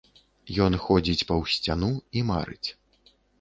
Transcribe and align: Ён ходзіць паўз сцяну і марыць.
Ён 0.67 0.77
ходзіць 0.85 1.27
паўз 1.31 1.53
сцяну 1.59 1.91
і 2.17 2.25
марыць. 2.31 2.69